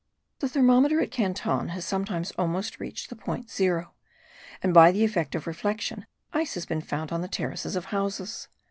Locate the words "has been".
6.55-6.81